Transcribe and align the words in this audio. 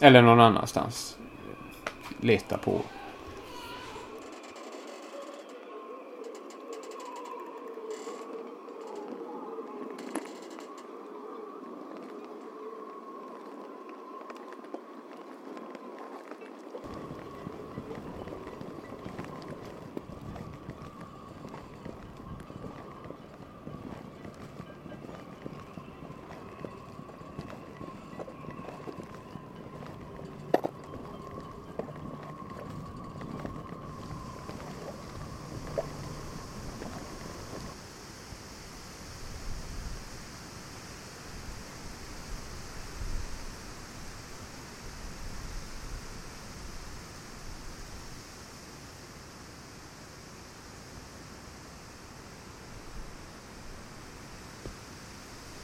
Eller 0.01 0.21
någon 0.21 0.39
annanstans. 0.39 1.17
Leta 2.19 2.57
på. 2.57 2.81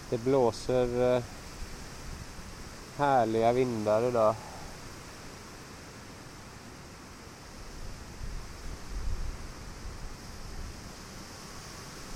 Det 0.10 0.18
blåser 0.18 1.16
eh, 1.16 1.24
härliga 2.98 3.52
vindar 3.52 4.04
idag. 4.04 4.36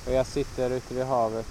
Och 0.05 0.13
jag 0.13 0.27
sitter 0.27 0.69
ute 0.69 0.93
vid 0.93 1.05
havet. 1.05 1.47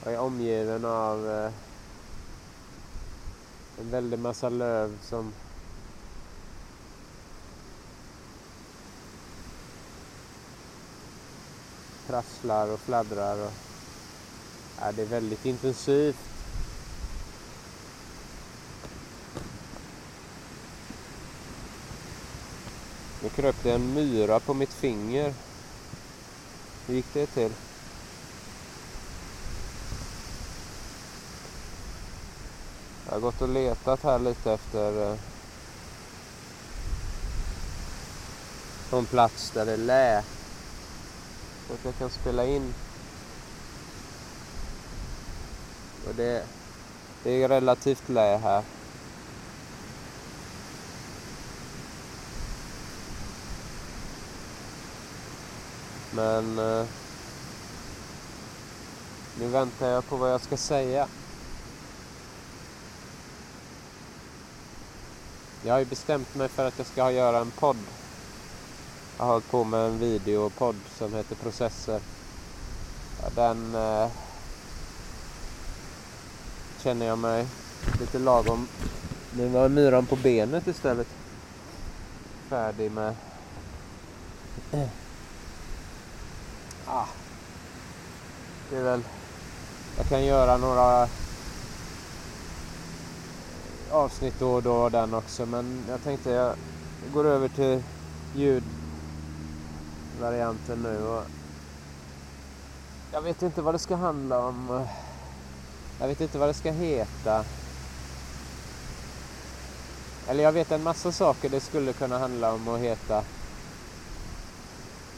Och 0.00 0.12
är 0.12 0.18
omgiven 0.18 0.84
av 0.84 1.30
eh, 1.30 1.52
en 3.80 3.90
väldig 3.90 4.18
massa 4.18 4.48
löv 4.48 4.98
som 5.02 5.32
prasslar 12.12 12.68
och 12.68 12.80
fladdrar. 12.80 13.46
Och, 13.46 13.52
ja, 14.80 14.92
det 14.92 15.02
är 15.02 15.06
väldigt 15.06 15.46
intensivt. 15.46 16.16
Nu 23.22 23.28
kröp 23.28 23.56
det 23.62 23.72
en 23.72 23.94
myra 23.94 24.40
på 24.40 24.54
mitt 24.54 24.72
finger. 24.72 25.34
Hur 26.86 26.94
gick 26.94 27.12
det 27.12 27.26
till? 27.26 27.52
Jag 33.06 33.12
har 33.12 33.20
gått 33.20 33.42
och 33.42 33.48
letat 33.48 34.02
här 34.02 34.18
lite 34.18 34.52
efter 34.52 35.12
eh, 35.12 35.18
någon 38.90 39.06
plats 39.06 39.50
där 39.50 39.66
det 39.66 39.76
lät 39.76 40.41
så 41.72 41.78
att 41.78 41.84
jag 41.84 41.98
kan 41.98 42.10
spela 42.10 42.46
in. 42.46 42.74
Och 46.08 46.14
det, 46.14 46.44
det 47.22 47.42
är 47.42 47.48
relativt 47.48 48.08
lä 48.08 48.36
här. 48.36 48.62
Men 56.10 56.58
eh, 56.58 56.86
nu 59.38 59.48
väntar 59.48 59.88
jag 59.88 60.06
på 60.06 60.16
vad 60.16 60.32
jag 60.32 60.40
ska 60.40 60.56
säga. 60.56 61.08
Jag 65.62 65.74
har 65.74 65.78
ju 65.78 65.84
bestämt 65.84 66.34
mig 66.34 66.48
för 66.48 66.68
att 66.68 66.78
jag 66.78 66.86
ska 66.86 67.10
göra 67.10 67.38
en 67.38 67.50
podd. 67.50 67.76
Jag 69.22 69.26
har 69.26 69.32
hållit 69.32 69.50
på 69.50 69.64
med 69.64 69.80
en 69.80 69.98
videopodd 69.98 70.76
som 70.98 71.14
heter 71.14 71.34
Processer. 71.34 72.00
Den 73.34 73.74
eh, 73.74 74.10
känner 76.82 77.06
jag 77.06 77.18
mig 77.18 77.46
lite 78.00 78.18
lagom. 78.18 78.68
Nu 79.36 79.48
var 79.48 79.68
myran 79.68 80.06
på 80.06 80.16
benet 80.16 80.66
istället. 80.66 81.06
Färdig 82.48 82.92
med... 82.92 83.14
Ah. 86.86 87.06
Det 88.70 88.76
är 88.76 88.82
väl... 88.82 89.02
Jag 89.96 90.08
kan 90.08 90.24
göra 90.24 90.56
några 90.56 91.08
avsnitt 93.90 94.34
då 94.38 94.52
och 94.52 94.62
då 94.62 94.88
den 94.88 95.14
också 95.14 95.46
men 95.46 95.84
jag 95.88 96.02
tänkte 96.02 96.30
jag 96.30 96.54
går 97.12 97.26
över 97.26 97.48
till 97.48 97.82
ljud 98.34 98.64
varianten 100.20 100.82
nu. 100.82 101.06
Och 101.06 101.24
jag 103.12 103.22
vet 103.22 103.42
inte 103.42 103.62
vad 103.62 103.74
det 103.74 103.78
ska 103.78 103.96
handla 103.96 104.38
om. 104.38 104.86
Jag 106.00 106.08
vet 106.08 106.20
inte 106.20 106.38
vad 106.38 106.48
det 106.48 106.54
ska 106.54 106.70
heta. 106.70 107.44
Eller 110.28 110.44
jag 110.44 110.52
vet 110.52 110.72
en 110.72 110.82
massa 110.82 111.12
saker 111.12 111.48
det 111.48 111.60
skulle 111.60 111.92
kunna 111.92 112.18
handla 112.18 112.52
om 112.52 112.68
att 112.68 112.80
heta. 112.80 113.24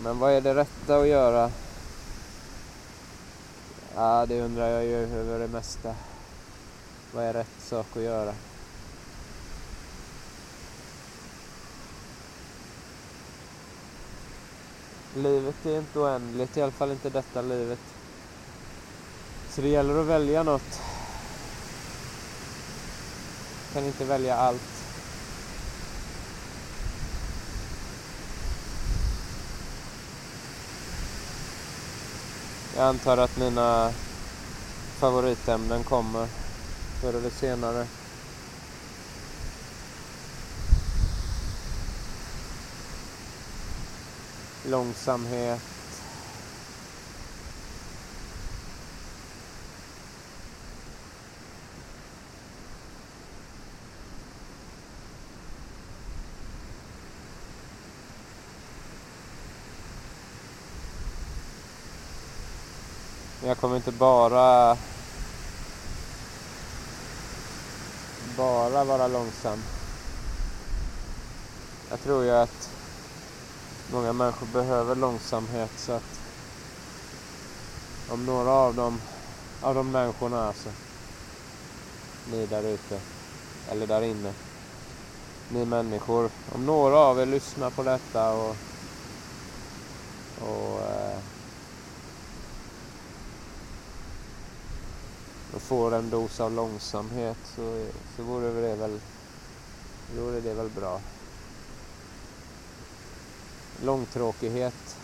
Men 0.02 0.18
vad 0.18 0.32
är 0.32 0.40
det 0.40 0.54
rätta 0.54 0.96
att 0.96 1.06
göra? 1.06 1.50
Ja, 3.94 4.26
det 4.26 4.40
undrar 4.40 4.68
jag 4.68 4.84
ju 4.84 4.96
över 4.96 5.38
det 5.38 5.48
mesta. 5.48 5.94
Vad 7.12 7.24
är 7.24 7.32
rätt 7.32 7.60
sak 7.60 7.86
att 7.96 8.02
göra? 8.02 8.34
Livet 15.14 15.66
är 15.66 15.78
inte 15.78 15.98
oändligt, 15.98 16.56
i 16.56 16.62
alla 16.62 16.72
fall 16.72 16.90
inte 16.90 17.10
detta 17.10 17.42
livet. 17.42 17.80
Så 19.50 19.60
det 19.60 19.68
gäller 19.68 20.00
att 20.00 20.06
välja 20.06 20.42
något. 20.42 20.80
Kan 23.72 23.84
inte 23.84 24.04
välja 24.04 24.36
allt. 24.36 24.62
Jag 32.76 32.84
antar 32.84 33.16
att 33.16 33.36
mina 33.36 33.92
favoritämnen 34.98 35.84
kommer 35.84 36.26
förr 37.00 37.14
eller 37.14 37.30
senare. 37.30 37.86
Långsamhet. 44.66 45.60
Jag 63.46 63.58
kommer 63.58 63.76
inte 63.76 63.92
bara 63.92 64.78
bara 68.36 68.84
vara 68.84 69.06
långsam. 69.06 69.62
Jag 71.90 72.02
tror 72.02 72.24
ju 72.24 72.30
att 72.30 72.73
många 73.94 74.12
människor 74.12 74.46
behöver 74.46 74.94
långsamhet 74.94 75.70
så 75.76 75.92
att 75.92 76.20
om 78.10 78.26
några 78.26 78.50
av 78.50 78.74
dem, 78.74 79.00
av 79.60 79.74
de 79.74 79.90
människorna 79.90 80.46
alltså, 80.46 80.68
ni 82.30 82.46
där 82.46 82.62
ute, 82.62 83.00
eller 83.70 83.86
där 83.86 84.02
inne, 84.02 84.32
ni 85.48 85.64
människor, 85.64 86.30
om 86.54 86.66
några 86.66 86.96
av 86.96 87.20
er 87.20 87.26
lyssnar 87.26 87.70
på 87.70 87.82
detta 87.82 88.32
och, 88.32 88.56
och 90.40 90.80
eh, 90.80 91.18
och 95.54 95.62
får 95.62 95.94
en 95.94 96.10
dos 96.10 96.40
av 96.40 96.52
långsamhet 96.52 97.38
så, 97.56 97.86
så 98.16 98.22
vore 98.22 98.46
det 98.46 98.76
väl, 98.76 99.00
vore 100.16 100.40
det 100.40 100.54
väl 100.54 100.70
bra. 100.70 101.00
Långtråkighet 103.82 104.96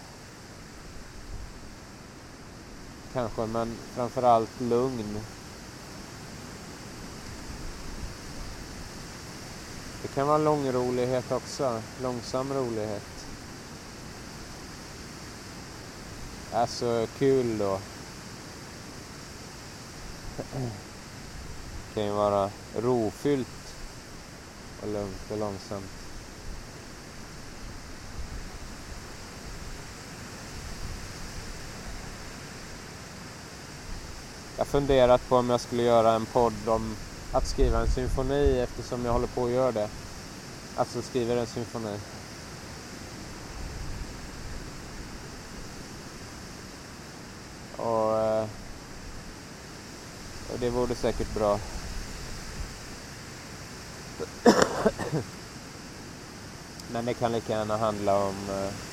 kanske, 3.12 3.46
men 3.46 3.76
framförallt 3.94 4.60
lugn. 4.60 5.20
Det 10.02 10.08
kan 10.08 10.26
vara 10.26 10.38
långrolighet 10.38 11.32
också, 11.32 11.82
långsam 12.02 12.54
rolighet. 12.54 13.02
Alltså 16.52 17.06
kul 17.18 17.58
då. 17.58 17.80
Det 20.36 20.44
kan 21.94 22.04
ju 22.04 22.12
vara 22.12 22.50
rofyllt 22.76 23.74
och 24.82 24.88
lugnt 24.88 25.30
och 25.30 25.38
långsamt. 25.38 25.99
Jag 34.60 34.64
har 34.64 34.70
funderat 34.70 35.28
på 35.28 35.36
om 35.36 35.50
jag 35.50 35.60
skulle 35.60 35.82
göra 35.82 36.12
en 36.12 36.26
podd 36.26 36.68
om 36.68 36.96
att 37.32 37.46
skriva 37.46 37.80
en 37.80 37.90
symfoni 37.90 38.60
eftersom 38.60 39.04
jag 39.04 39.12
håller 39.12 39.26
på 39.26 39.44
att 39.44 39.50
göra 39.50 39.72
det. 39.72 39.88
Alltså 40.76 41.02
skriver 41.02 41.36
en 41.36 41.46
symfoni. 41.46 41.98
Och, 47.76 48.18
eh, 48.18 48.46
och 50.52 50.58
det 50.58 50.70
vore 50.70 50.94
säkert 50.94 51.34
bra. 51.34 51.58
Men 56.92 57.04
det 57.04 57.14
kan 57.14 57.32
lika 57.32 57.52
gärna 57.52 57.76
handla 57.76 58.18
om 58.24 58.34
eh, 58.50 58.89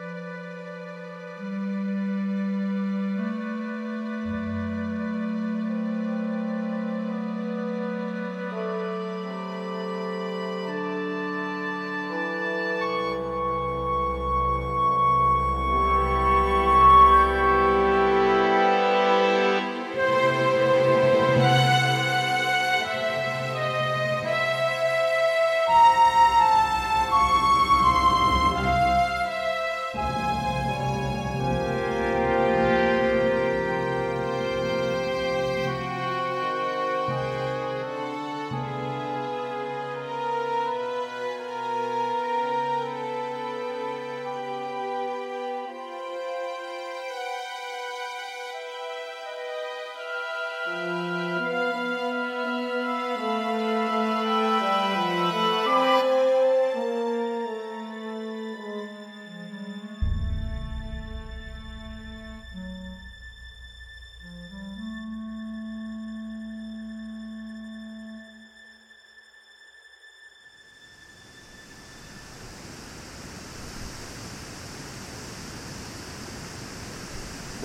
eh, 0.00 0.31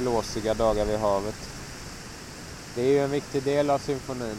blåsiga 0.07 0.53
dagar 0.53 0.85
vid 0.85 0.99
havet. 0.99 1.35
Det 2.75 2.81
är 2.81 2.91
ju 2.91 3.03
en 3.03 3.11
viktig 3.11 3.43
del 3.43 3.69
av 3.69 3.79
symfonin. 3.79 4.37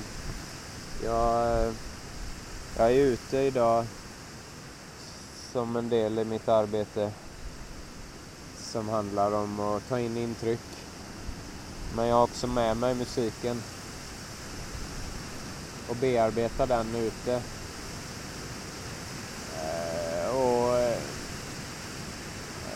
Jag, 1.05 1.75
jag 2.77 2.93
är 2.93 2.95
ute 2.95 3.37
idag 3.39 3.87
som 5.53 5.77
en 5.77 5.89
del 5.89 6.19
i 6.19 6.25
mitt 6.25 6.49
arbete 6.49 7.13
som 8.57 8.89
handlar 8.89 9.33
om 9.33 9.61
att 9.61 9.89
ta 9.89 10.01
in 10.01 10.17
intryck. 10.17 10.61
Men 11.97 12.07
jag 12.07 12.17
har 12.17 12.23
också 12.23 12.47
med 12.47 12.77
mig 12.77 12.95
musiken 12.95 13.63
och 15.89 15.97
bearbeta 15.97 16.67
den 16.67 16.95
ute. 16.95 17.43
Eh, 19.57 20.37
och 20.37 20.79
eh, 20.79 20.99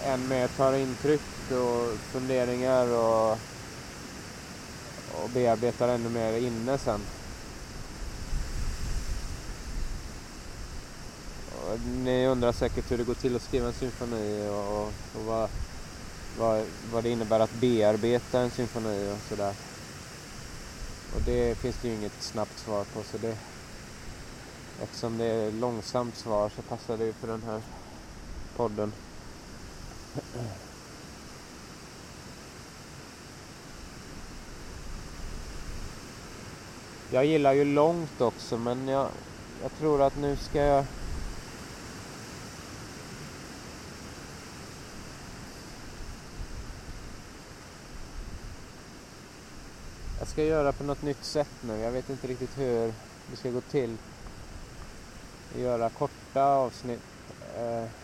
än 0.05 0.29
mer 0.29 0.49
tar 0.49 0.73
intryck 0.73 1.21
och 1.51 1.99
funderingar 2.13 2.87
och, 2.87 3.39
och 5.13 5.31
bearbetar 5.31 5.89
ännu 5.89 6.09
mer 6.09 6.33
inne 6.33 6.79
sen. 6.79 7.01
Och 11.47 11.81
ni 11.81 12.27
undrar 12.27 12.53
säkert 12.53 12.91
hur 12.91 12.99
det 12.99 13.05
går 13.05 13.15
till 13.15 13.37
att 13.37 13.43
skriva 13.43 13.67
en 13.67 13.73
symfoni 13.73 14.49
och, 14.49 14.87
och 14.87 15.25
vad, 15.25 15.49
vad, 16.39 16.65
vad 16.93 17.05
det 17.05 17.11
innebär 17.11 17.41
att 17.41 17.53
bearbeta 17.53 18.41
en 18.41 18.51
symfoni 18.51 19.11
och 19.11 19.29
sådär. 19.29 19.55
Och 21.15 21.23
det 21.23 21.59
finns 21.59 21.77
det 21.77 21.89
ju 21.89 21.95
inget 21.95 22.23
snabbt 22.23 22.59
svar 22.59 22.85
på 22.85 23.03
så 23.05 23.19
det 23.19 23.37
eftersom 24.83 25.19
det 25.19 25.25
är 25.25 25.53
långsamt 25.53 26.17
svar 26.17 26.49
så 26.49 26.63
passar 26.63 26.97
det 26.97 27.05
ju 27.05 27.13
för 27.13 27.29
den 27.29 27.43
här 27.43 27.63
podden. 28.57 28.93
Jag 37.13 37.25
gillar 37.25 37.53
ju 37.53 37.65
långt 37.65 38.21
också 38.21 38.59
men 38.59 38.89
jag, 38.89 39.09
jag 39.63 39.79
tror 39.79 40.03
att 40.03 40.17
nu 40.17 40.37
ska 40.37 40.59
jag 40.59 40.85
Jag 50.19 50.29
ska 50.29 50.45
göra 50.45 50.73
på 50.73 50.85
något 50.85 51.03
nytt 51.03 51.25
sätt 51.25 51.49
nu. 51.61 51.79
Jag 51.79 51.91
vet 51.91 52.11
inte 52.11 52.27
riktigt 52.27 52.59
hur 52.59 52.95
det 53.31 53.37
ska 53.37 53.51
gå 53.51 53.61
till. 53.61 53.97
Göra 55.59 55.91
korta 55.91 56.45
avsnitt. 56.45 57.01
Eh. 57.57 58.02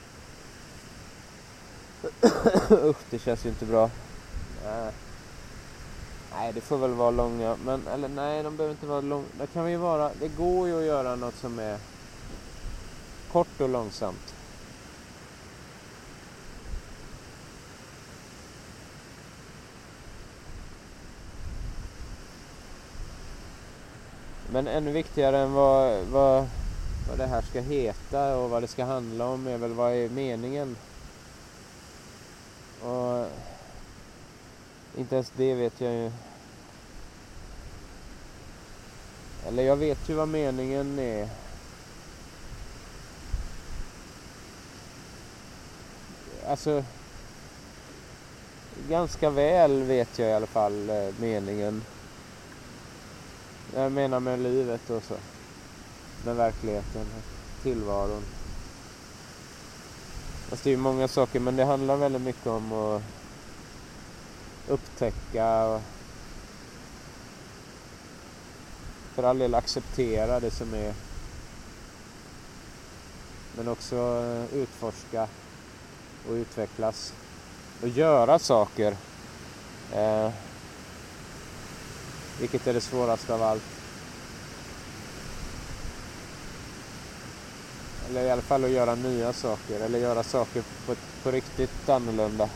Usch, 2.70 2.96
det 3.10 3.18
känns 3.18 3.44
ju 3.44 3.48
inte 3.48 3.64
bra. 3.64 3.84
Uh. 4.64 4.90
Nej, 6.32 6.52
det 6.52 6.60
får 6.60 6.78
väl 6.78 6.92
vara 6.92 7.10
långa. 7.10 7.56
Men, 7.64 7.86
eller 7.86 8.08
nej, 8.08 8.42
de 8.42 8.56
behöver 8.56 8.74
inte 8.74 8.86
vara 8.86 9.00
långa. 9.00 9.24
Det 9.38 9.46
kan 9.46 9.64
vi 9.64 9.76
vara, 9.76 10.10
det 10.20 10.28
går 10.28 10.68
ju 10.68 10.78
att 10.78 10.84
göra 10.84 11.16
något 11.16 11.34
som 11.34 11.58
är 11.58 11.78
kort 13.32 13.60
och 13.60 13.68
långsamt. 13.68 14.34
Men 24.52 24.68
ännu 24.68 24.92
viktigare 24.92 25.38
än 25.38 25.52
vad, 25.52 26.04
vad, 26.04 26.48
vad 27.08 27.18
det 27.18 27.26
här 27.26 27.42
ska 27.42 27.60
heta 27.60 28.36
och 28.36 28.50
vad 28.50 28.62
det 28.62 28.68
ska 28.68 28.84
handla 28.84 29.26
om 29.26 29.46
är 29.46 29.58
väl 29.58 29.72
vad 29.72 29.92
är 29.92 30.08
meningen? 30.08 30.76
Och 32.82 33.26
inte 34.98 35.14
ens 35.14 35.32
det 35.36 35.54
vet 35.54 35.80
jag 35.80 35.92
ju. 35.92 36.10
Eller 39.46 39.62
jag 39.62 39.76
vet 39.76 40.08
ju 40.08 40.14
vad 40.14 40.28
meningen 40.28 40.98
är. 40.98 41.28
Alltså 46.46 46.84
ganska 48.88 49.30
väl 49.30 49.82
vet 49.82 50.18
jag 50.18 50.28
i 50.28 50.32
alla 50.32 50.46
fall 50.46 50.90
eh, 50.90 51.14
meningen. 51.20 51.84
Jag 53.74 53.92
menar 53.92 54.20
med 54.20 54.38
livet 54.38 54.90
och 54.90 55.02
så. 55.02 55.14
Med 56.24 56.36
verkligheten, 56.36 57.06
tillvaron. 57.62 58.22
Fast 60.48 60.64
det 60.64 60.70
är 60.70 60.72
ju 60.72 60.76
många 60.76 61.08
saker 61.08 61.40
men 61.40 61.56
det 61.56 61.64
handlar 61.64 61.96
väldigt 61.96 62.22
mycket 62.22 62.46
om 62.46 62.72
att 62.72 63.02
upptäcka 64.68 65.64
och 65.64 65.82
för 69.14 69.22
all 69.22 69.38
del 69.38 69.54
acceptera 69.54 70.40
det 70.40 70.50
som 70.50 70.74
är. 70.74 70.94
Men 73.56 73.68
också 73.68 73.96
utforska 74.52 75.28
och 76.28 76.32
utvecklas 76.32 77.12
och 77.82 77.88
göra 77.88 78.38
saker. 78.38 78.96
Eh, 79.94 80.30
vilket 82.40 82.66
är 82.66 82.74
det 82.74 82.80
svåraste 82.80 83.34
av 83.34 83.42
allt. 83.42 83.62
Eller 88.08 88.24
i 88.24 88.30
alla 88.30 88.42
fall 88.42 88.64
att 88.64 88.70
göra 88.70 88.94
nya 88.94 89.32
saker 89.32 89.80
eller 89.80 89.98
göra 89.98 90.22
saker 90.22 90.64
på, 90.86 90.94
på 91.22 91.30
riktigt 91.30 91.88
annorlunda. 91.88 92.48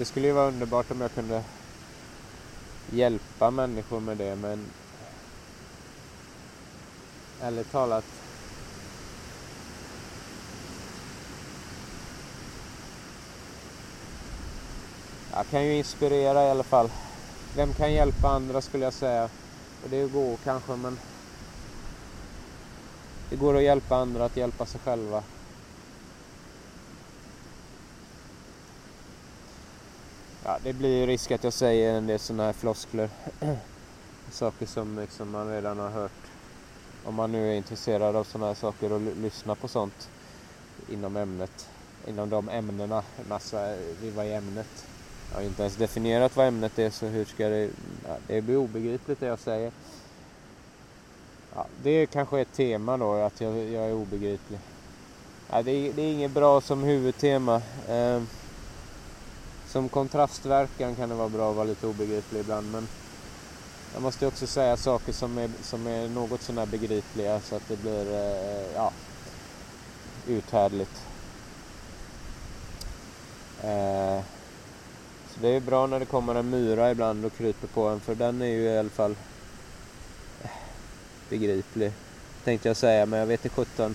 Det 0.00 0.06
skulle 0.06 0.26
ju 0.26 0.32
vara 0.32 0.48
underbart 0.48 0.90
om 0.90 1.00
jag 1.00 1.14
kunde 1.14 1.42
hjälpa 2.90 3.50
människor 3.50 4.00
med 4.00 4.16
det 4.16 4.36
men 4.36 4.66
ärligt 7.40 7.72
talat 7.72 8.04
Jag 15.32 15.48
kan 15.50 15.64
ju 15.64 15.74
inspirera 15.74 16.46
i 16.46 16.50
alla 16.50 16.64
fall. 16.64 16.90
Vem 17.56 17.74
kan 17.74 17.92
hjälpa 17.92 18.28
andra 18.28 18.60
skulle 18.60 18.84
jag 18.84 18.94
säga. 18.94 19.28
Och 19.84 19.90
det 19.90 20.06
går 20.06 20.36
kanske 20.44 20.76
men 20.76 20.98
det 23.30 23.36
går 23.36 23.56
att 23.56 23.62
hjälpa 23.62 23.96
andra 23.96 24.24
att 24.24 24.36
hjälpa 24.36 24.66
sig 24.66 24.80
själva. 24.80 25.22
Ja, 30.44 30.58
det 30.62 30.72
blir 30.72 31.00
ju 31.00 31.06
risk 31.06 31.30
att 31.30 31.44
jag 31.44 31.52
säger 31.52 31.94
en 31.94 32.06
del 32.06 32.18
sådana 32.18 32.44
här 32.44 32.52
floskler. 32.52 33.10
saker 34.30 34.66
som 34.66 34.98
liksom 34.98 35.30
man 35.30 35.48
redan 35.48 35.78
har 35.78 35.88
hört. 35.88 36.12
Om 37.04 37.14
man 37.14 37.32
nu 37.32 37.50
är 37.50 37.54
intresserad 37.54 38.16
av 38.16 38.24
sådana 38.24 38.46
här 38.46 38.54
saker 38.54 38.92
och 38.92 39.00
lyssnar 39.00 39.54
på 39.54 39.68
sånt 39.68 40.08
inom 40.88 41.16
ämnet. 41.16 41.68
Inom 42.06 42.30
de 42.30 42.48
ämnena. 42.48 43.02
Massa, 43.28 43.72
eh, 43.72 43.78
vi 44.02 44.10
var 44.10 44.24
i 44.24 44.34
ämnet. 44.34 44.86
Jag 45.30 45.38
har 45.38 45.44
inte 45.44 45.62
ens 45.62 45.76
definierat 45.76 46.36
vad 46.36 46.46
ämnet 46.46 46.78
är 46.78 46.90
så 46.90 47.06
hur 47.06 47.24
ska 47.24 47.48
det... 47.48 47.70
Ja, 48.06 48.16
det 48.26 48.40
blir 48.40 48.56
obegripligt 48.56 49.20
det 49.20 49.26
jag 49.26 49.38
säger. 49.38 49.72
Ja, 51.54 51.66
det 51.82 51.90
är 51.90 52.06
kanske 52.06 52.40
ett 52.40 52.52
tema 52.52 52.96
då, 52.96 53.14
att 53.14 53.40
jag, 53.40 53.58
jag 53.58 53.84
är 53.84 53.94
obegriplig. 53.94 54.58
Ja, 55.50 55.62
det, 55.62 55.70
är, 55.70 55.92
det 55.92 56.02
är 56.02 56.12
inget 56.12 56.30
bra 56.30 56.60
som 56.60 56.82
huvudtema. 56.82 57.62
Eh, 57.88 58.22
som 59.70 59.88
kontrastverkan 59.88 60.96
kan 60.96 61.08
det 61.08 61.14
vara 61.14 61.28
bra 61.28 61.50
att 61.50 61.56
vara 61.56 61.66
lite 61.66 61.86
obegriplig 61.86 62.40
ibland 62.40 62.72
men 62.72 62.88
jag 63.92 64.02
måste 64.02 64.26
också 64.26 64.46
säga 64.46 64.76
saker 64.76 65.12
som 65.12 65.38
är, 65.38 65.50
som 65.62 65.86
är 65.86 66.08
något 66.08 66.42
sånär 66.42 66.66
begripliga 66.66 67.40
så 67.40 67.56
att 67.56 67.68
det 67.68 67.76
blir 67.76 68.14
eh, 68.14 68.74
ja, 68.74 68.92
uthärdligt. 70.26 71.02
Eh, 73.62 74.20
det 75.40 75.48
är 75.48 75.60
bra 75.60 75.86
när 75.86 76.00
det 76.00 76.06
kommer 76.06 76.34
en 76.34 76.50
myra 76.50 76.90
ibland 76.90 77.24
och 77.24 77.36
kryper 77.36 77.66
på 77.66 77.88
en 77.88 78.00
för 78.00 78.14
den 78.14 78.42
är 78.42 78.46
ju 78.46 78.62
i 78.62 78.78
alla 78.78 78.90
fall 78.90 79.16
eh, 80.42 80.50
begriplig. 81.28 81.92
Tänkte 82.44 82.68
jag 82.68 82.76
säga 82.76 83.06
men 83.06 83.18
jag 83.18 83.26
vet 83.26 83.44
inte 83.44 83.56
sjutton. 83.56 83.94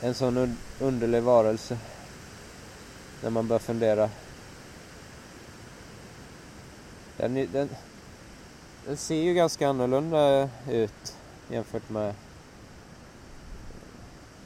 En 0.00 0.14
sån 0.14 0.56
underlig 0.80 1.22
varelse. 1.22 1.78
När 3.22 3.30
man 3.30 3.48
börjar 3.48 3.60
fundera. 3.60 4.10
Den, 7.18 7.34
den, 7.52 7.68
den 8.86 8.96
ser 8.96 9.22
ju 9.22 9.34
ganska 9.34 9.68
annorlunda 9.68 10.48
ut 10.70 11.16
jämfört 11.48 11.90
med 11.90 12.14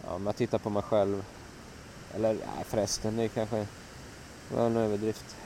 ja, 0.04 0.14
om 0.14 0.26
jag 0.26 0.36
tittar 0.36 0.58
på 0.58 0.70
mig 0.70 0.82
själv. 0.82 1.24
Eller 2.14 2.34
ja, 2.34 2.64
förresten, 2.64 3.16
det 3.16 3.28
kanske 3.28 3.66
var 4.54 4.66
en 4.66 4.76
överdrift. 4.76 5.36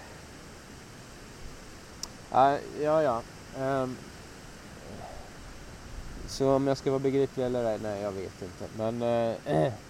Ja, 2.30 2.59
ja. 2.83 3.02
ja. 3.02 3.23
Um, 3.59 3.97
så 6.28 6.54
om 6.54 6.66
jag 6.66 6.76
ska 6.76 6.90
vara 6.90 7.00
begriplig 7.00 7.45
eller 7.45 7.64
ej? 7.64 7.78
Nej, 7.83 8.02
jag 8.02 8.12
vet 8.12 8.42
inte. 8.42 8.68
Men, 8.76 9.02
uh, 9.02 9.73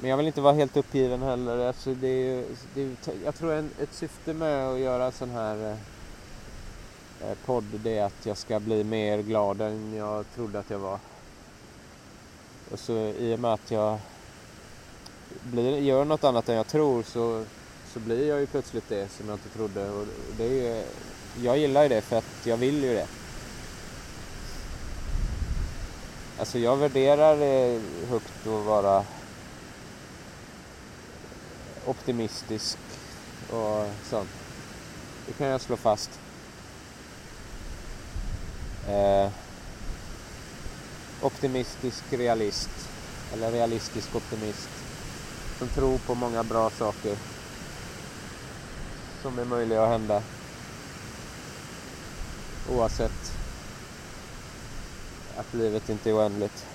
men 0.00 0.10
jag 0.10 0.16
vill 0.16 0.26
inte 0.26 0.40
vara 0.40 0.54
helt 0.54 0.76
uppgiven 0.76 1.22
heller. 1.22 1.66
Alltså, 1.66 1.94
det 1.94 2.08
är, 2.08 2.44
det 2.74 2.82
är, 2.82 2.90
jag 3.24 3.34
tror 3.34 3.52
en, 3.52 3.70
ett 3.82 3.94
syfte 3.94 4.32
med 4.32 4.68
att 4.68 4.78
göra 4.78 5.12
sån 5.12 5.30
här 5.30 5.66
eh, 5.66 7.30
eh, 7.30 7.36
podd 7.46 7.64
det 7.64 7.98
är 7.98 8.04
att 8.04 8.26
jag 8.26 8.36
ska 8.36 8.60
bli 8.60 8.84
mer 8.84 9.22
glad 9.22 9.60
än 9.60 9.94
jag 9.94 10.24
trodde 10.34 10.58
att 10.58 10.70
jag 10.70 10.78
var. 10.78 10.98
Och 12.70 12.78
så 12.78 12.92
i 13.18 13.34
och 13.34 13.40
med 13.40 13.52
att 13.52 13.70
jag 13.70 13.98
blir, 15.42 15.78
gör 15.78 16.04
något 16.04 16.24
annat 16.24 16.48
än 16.48 16.56
jag 16.56 16.66
tror 16.66 17.02
så 17.02 17.44
så 17.92 18.00
blir 18.00 18.28
jag 18.28 18.40
ju 18.40 18.46
plötsligt 18.46 18.88
det 18.88 19.08
som 19.10 19.28
jag 19.28 19.34
inte 19.34 19.48
trodde. 19.48 19.90
Och 19.90 20.06
det 20.36 20.44
är 20.44 20.76
ju, 20.76 20.82
jag 21.44 21.58
gillar 21.58 21.82
ju 21.82 21.88
det 21.88 22.00
för 22.00 22.16
att 22.16 22.46
jag 22.46 22.56
vill 22.56 22.84
ju 22.84 22.94
det. 22.94 23.06
Alltså 26.38 26.58
jag 26.58 26.76
värderar 26.76 27.36
det 27.36 27.80
högt 28.08 28.46
att 28.46 28.66
vara 28.66 29.04
optimistisk 31.88 32.78
och 33.50 33.86
sånt. 34.02 34.30
Det 35.26 35.32
kan 35.32 35.46
jag 35.46 35.60
slå 35.60 35.76
fast. 35.76 36.10
Eh, 38.88 39.30
optimistisk 41.22 42.04
realist. 42.10 42.70
Eller 43.32 43.52
realistisk 43.52 44.14
optimist. 44.14 44.68
Som 45.58 45.68
tror 45.68 45.98
på 45.98 46.14
många 46.14 46.44
bra 46.44 46.70
saker 46.70 47.16
som 49.22 49.38
är 49.38 49.44
möjliga 49.44 49.82
att 49.82 49.88
hända. 49.88 50.22
Oavsett 52.70 53.32
att 55.36 55.54
livet 55.54 55.88
inte 55.88 56.10
är 56.10 56.14
oändligt. 56.14 56.66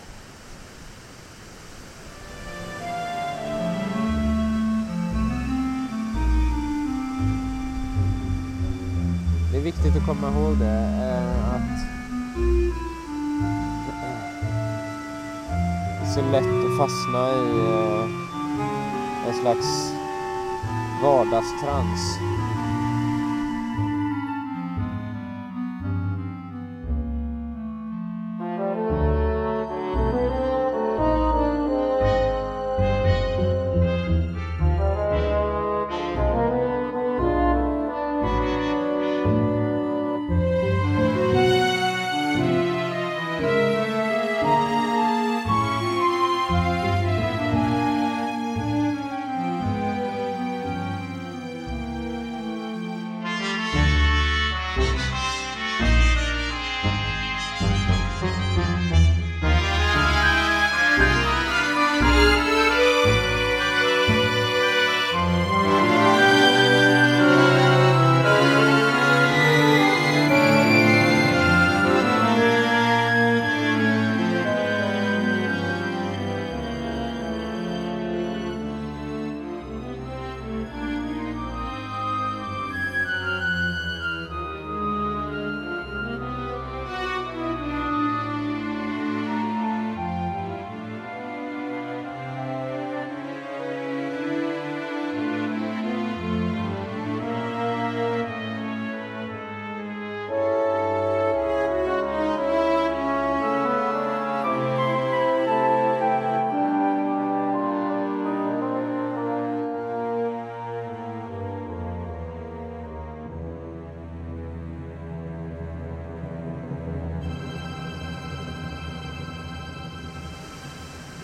Viktigt 9.76 10.02
att 10.02 10.08
komma 10.08 10.28
ihåg 10.28 10.58
det, 10.58 10.66
eh, 10.66 11.56
att 11.56 11.56
eh, 11.56 12.14
det 16.00 16.06
är 16.06 16.14
så 16.14 16.22
lätt 16.22 16.66
att 16.66 16.78
fastna 16.78 17.30
i 17.30 17.50
eh, 17.70 18.06
en 19.28 19.34
slags 19.42 19.94
vardagstrans. 21.04 22.20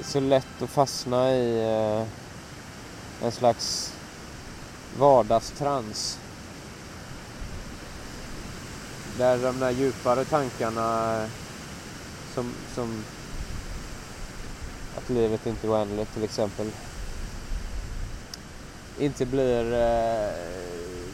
Så 0.10 0.20
lätt 0.20 0.62
att 0.62 0.70
fastna 0.70 1.32
i 1.32 1.64
eh, 1.64 2.06
en 3.26 3.32
slags 3.32 3.94
vardagstrans. 4.98 6.20
Där 9.18 9.38
de 9.38 9.60
där 9.60 9.72
djupare 9.72 10.26
tankarna 10.26 11.26
som, 12.34 12.54
som 12.76 13.04
att 14.98 15.10
livet 15.10 15.46
inte 15.46 15.68
är 15.68 15.72
oändligt 15.72 16.14
till 16.14 16.24
exempel 16.24 16.72
inte 19.00 19.26
blir 19.26 19.74
eh, 19.74 20.34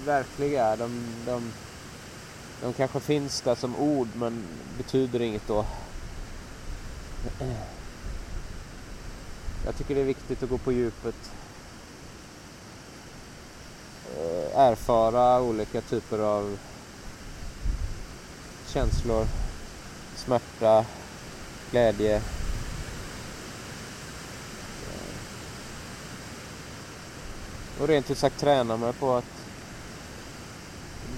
verkliga. 0.06 0.76
De, 0.76 1.06
de, 1.26 1.52
de 2.62 2.74
kanske 2.74 3.00
finns 3.00 3.42
där 3.42 3.56
som 3.56 3.76
ord 3.76 4.08
men 4.14 4.44
betyder 4.78 5.22
inget 5.22 5.48
då. 5.48 5.66
Jag 9.66 9.76
tycker 9.76 9.96
det 9.96 10.02
är 10.02 10.06
viktigt 10.06 10.44
att 10.44 10.50
gå 10.50 10.58
på 10.58 10.72
djupet. 10.72 11.32
Eh, 14.18 14.60
erfara 14.60 15.42
olika 15.42 15.82
typer 15.82 16.20
av 16.20 16.58
känslor. 18.68 19.28
Smärta, 20.16 20.86
glädje. 21.72 22.16
Eh, 22.16 22.22
och 27.82 27.88
rent 27.88 28.12
ut 28.12 28.18
sagt 28.18 28.40
träna 28.40 28.78
mig 28.78 28.94
på 28.94 29.14
att 29.14 29.26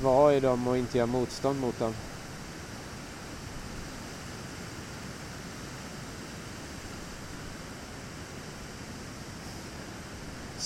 vara 0.02 0.34
i 0.34 0.40
dem 0.40 0.68
och 0.68 0.78
inte 0.78 0.98
göra 0.98 1.08
motstånd 1.08 1.60
mot 1.60 1.80
dem. 1.80 1.94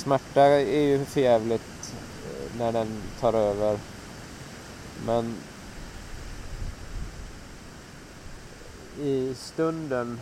Smärta 0.01 0.41
är 0.41 0.81
ju 0.81 1.05
förjävligt 1.05 1.93
eh, 2.25 2.57
när 2.57 2.71
den 2.71 2.87
tar 3.19 3.33
över. 3.33 3.79
Men 5.05 5.35
i 8.99 9.35
stunden 9.35 10.21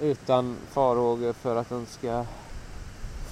utan 0.00 0.56
farhågor 0.70 1.32
för 1.32 1.56
att 1.56 1.68
den 1.68 1.86
ska 1.86 2.24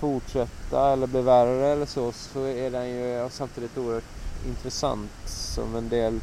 fortsätta 0.01 0.93
eller 0.93 1.07
bli 1.07 1.21
värre 1.23 1.67
eller 1.69 1.87
så, 1.87 2.13
så 2.13 2.45
är 2.45 2.71
den 2.71 2.89
ju 2.89 3.29
samtidigt 3.31 3.79
oerhört 3.79 4.05
intressant 4.47 5.11
som 5.27 5.77
en 5.77 5.89
del 5.89 6.21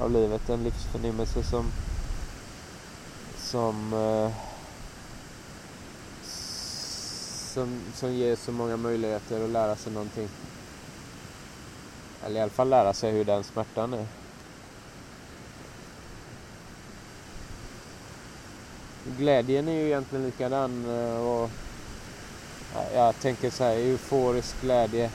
av 0.00 0.10
livet. 0.10 0.48
En 0.48 0.64
livsförnimmelse 0.64 1.42
som, 1.42 1.66
som, 3.36 3.92
eh, 3.92 4.30
som, 7.52 7.80
som 7.94 8.12
ger 8.12 8.36
så 8.36 8.52
många 8.52 8.76
möjligheter 8.76 9.44
att 9.44 9.50
lära 9.50 9.76
sig 9.76 9.92
någonting. 9.92 10.28
Eller 12.24 12.40
i 12.40 12.42
alla 12.42 12.50
fall 12.50 12.68
lära 12.68 12.92
sig 12.92 13.12
hur 13.12 13.24
den 13.24 13.44
smärtan 13.44 13.94
är. 13.94 14.06
Glädjen 19.18 19.68
är 19.68 19.72
ju 19.72 19.86
egentligen 19.86 20.24
likadan 20.24 20.84
eh, 20.90 21.16
och 21.16 21.50
jag 22.94 23.20
tänker 23.20 23.50
så 23.50 23.64
här, 23.64 23.76
euforisk 23.76 24.60
glädje. 24.60 25.10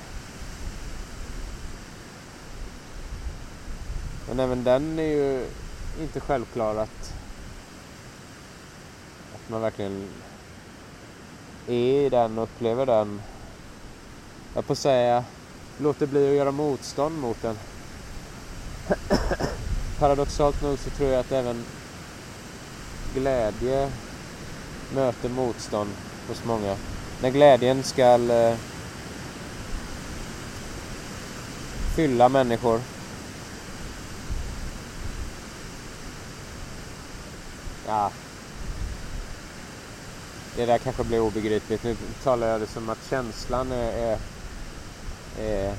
Men 4.28 4.40
även 4.40 4.64
den 4.64 5.00
är 5.00 5.04
ju 5.04 5.46
inte 6.02 6.20
självklar 6.20 6.76
att, 6.76 7.14
att 9.36 9.50
man 9.50 9.62
verkligen 9.62 10.08
är 11.68 12.06
i 12.06 12.10
den 12.10 12.38
och 12.38 12.44
upplever 12.44 12.86
den. 12.86 13.22
Jag 14.56 14.66
får 14.66 14.76
säga, 14.76 15.24
låter 15.78 16.06
bli 16.08 16.30
att 16.30 16.36
göra 16.36 16.52
motstånd 16.52 17.18
mot 17.18 17.42
den. 17.42 17.58
Paradoxalt 20.00 20.62
nog 20.62 20.80
så 20.80 20.90
tror 20.90 21.10
jag 21.10 21.20
att 21.20 21.32
även 21.32 21.66
glädje 23.16 23.92
möter 24.94 25.30
motstånd 25.30 25.90
hos 26.28 26.44
många 26.46 26.76
när 27.22 27.30
glädjen 27.30 27.84
ska 27.84 28.32
eh, 28.32 28.56
fylla 31.96 32.30
människor. 32.30 32.82
Ja. 37.88 38.12
Det 40.58 40.66
där 40.66 40.78
kanske 40.78 41.04
blir 41.04 41.20
obegripligt. 41.20 41.84
Nu 41.84 41.96
talar 42.24 42.48
jag 42.48 42.62
det 42.62 42.68
som 42.68 42.90
att 42.90 43.10
känslan 43.10 43.72
är, 43.72 43.92
är, 43.92 44.20
är 45.40 45.76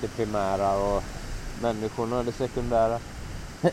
det 0.00 0.08
primära 0.08 0.78
och 0.78 1.02
människorna 1.62 2.22
det 2.22 2.32
sekundära. 2.32 2.98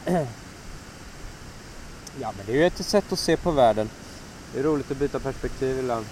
ja, 2.19 2.33
men 2.37 2.45
det 2.45 2.51
är 2.51 2.55
ju 2.55 2.65
ett 2.65 2.85
sätt 2.85 3.11
att 3.11 3.19
se 3.19 3.37
på 3.37 3.51
världen. 3.51 3.89
Det 4.53 4.59
är 4.59 4.63
roligt 4.63 4.91
att 4.91 4.97
byta 4.97 5.19
perspektiv 5.19 5.79
ibland. 5.79 6.05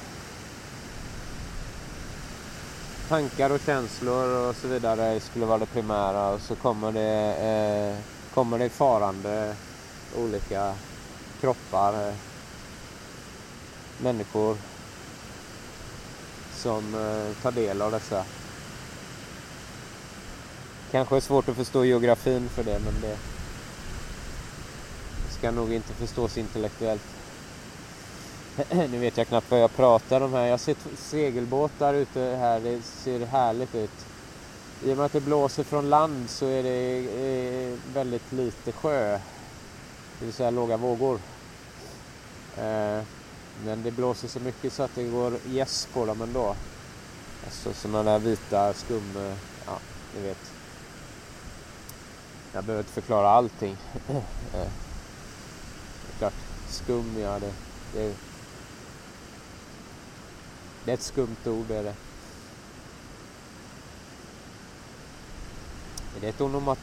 tankar 3.13 3.49
och 3.49 3.61
känslor 3.65 4.49
och 4.49 4.55
så 4.55 4.67
vidare 4.67 5.19
skulle 5.19 5.45
vara 5.45 5.57
det 5.57 5.65
primära 5.65 6.29
och 6.29 6.41
så 6.41 6.55
kommer 6.55 6.91
det, 6.91 7.35
eh, 7.35 7.97
kommer 8.33 8.59
det 8.59 8.69
farande 8.69 9.55
olika 10.17 10.73
kroppar, 11.41 12.07
eh, 12.07 12.13
människor 14.03 14.57
som 16.53 16.95
eh, 16.95 17.43
tar 17.43 17.51
del 17.51 17.81
av 17.81 17.91
dessa. 17.91 18.25
Kanske 20.91 21.15
är 21.15 21.19
svårt 21.19 21.49
att 21.49 21.55
förstå 21.55 21.85
geografin 21.85 22.49
för 22.49 22.63
det 22.63 22.79
men 22.79 23.01
det 23.01 23.17
ska 25.31 25.51
nog 25.51 25.73
inte 25.73 25.93
förstås 25.93 26.37
intellektuellt. 26.37 27.03
nu 28.71 28.99
vet 28.99 29.17
jag 29.17 29.27
knappt 29.27 29.51
vad 29.51 29.59
jag 29.59 29.75
pratar 29.75 30.21
om 30.21 30.33
här. 30.33 30.45
Jag 30.45 30.59
ser 30.59 30.75
segelbåtar 30.97 31.93
ute 31.93 32.19
här. 32.19 32.59
Det 32.59 32.81
ser 32.81 33.25
härligt 33.25 33.75
ut. 33.75 34.05
I 34.83 34.93
och 34.93 34.97
med 34.97 35.05
att 35.05 35.13
det 35.13 35.21
blåser 35.21 35.63
från 35.63 35.89
land 35.89 36.29
så 36.29 36.45
är 36.45 36.63
det 36.63 36.97
eh, 36.97 37.79
väldigt 37.93 38.31
lite 38.31 38.71
sjö. 38.71 39.19
Det 40.19 40.25
vill 40.25 40.33
säga 40.33 40.49
låga 40.49 40.77
vågor. 40.77 41.19
Eh, 42.57 43.01
men 43.65 43.83
det 43.83 43.91
blåser 43.91 44.27
så 44.27 44.39
mycket 44.39 44.73
så 44.73 44.83
att 44.83 44.95
det 44.95 45.03
går 45.03 45.31
gäss 45.31 45.53
yes 45.53 45.87
på 45.93 46.05
dem 46.05 46.21
ändå. 46.21 46.55
Alltså 47.45 47.73
sådana 47.73 48.03
där 48.03 48.19
vita 48.19 48.73
skum... 48.73 49.17
Eh, 49.17 49.35
ja, 49.65 49.79
ni 50.15 50.21
vet. 50.21 50.51
Jag 52.53 52.63
behöver 52.63 52.83
inte 52.83 52.93
förklara 52.93 53.29
allting. 53.29 53.77
Eh, 54.53 54.71
klart, 56.17 56.33
skum, 56.69 57.19
ja 57.19 57.39
det, 57.39 57.53
det 57.93 58.15
det 60.85 60.91
är 60.91 60.93
ett 60.93 61.01
skumt 61.01 61.37
ord 61.45 61.71
är 61.71 61.83
det. 61.83 61.95
Är 66.15 66.21
det 66.21 66.27
ett 66.27 66.41
onomat... 66.41 66.79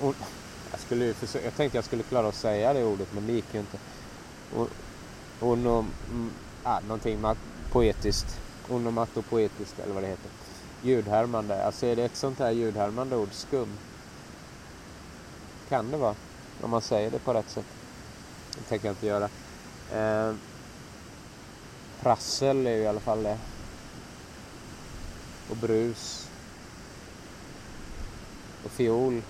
Jag, 0.00 0.80
skulle 0.80 1.14
jag 1.44 1.56
tänkte 1.56 1.78
jag 1.78 1.84
skulle 1.84 2.02
klara 2.02 2.28
att 2.28 2.34
säga 2.34 2.72
det 2.72 2.84
ordet 2.84 3.12
men 3.12 3.26
det 3.26 3.32
gick 3.32 3.54
ju 3.54 3.60
inte. 3.60 3.78
Onom... 5.42 5.90
Mm, 6.10 6.30
ja, 6.64 6.70
ah, 6.70 6.80
någonting 6.80 7.24
poetiskt. 7.72 8.40
Onomatopoetiskt 8.68 9.78
eller 9.78 9.94
vad 9.94 10.02
det 10.02 10.08
heter. 10.08 10.30
Ljudhärmande. 10.82 11.64
Alltså 11.64 11.86
är 11.86 11.96
det 11.96 12.04
ett 12.04 12.16
sånt 12.16 12.38
här 12.38 12.50
ljudhärmande 12.50 13.16
ord? 13.16 13.32
Skum? 13.32 13.68
Kan 15.68 15.90
det 15.90 15.96
vara. 15.96 16.14
Om 16.62 16.70
man 16.70 16.82
säger 16.82 17.10
det 17.10 17.18
på 17.18 17.34
rätt 17.34 17.50
sätt. 17.50 17.64
Det 18.54 18.62
tänker 18.62 18.86
jag 18.86 18.92
inte 18.92 19.06
göra. 19.06 19.28
Eh, 19.92 20.34
prassel 22.00 22.66
är 22.66 22.76
ju 22.76 22.82
i 22.82 22.86
alla 22.86 23.00
fall 23.00 23.22
det. 23.22 23.38
Och 25.50 25.56
brus. 25.56 26.28
Och 28.64 28.70
fiol. 28.70 29.22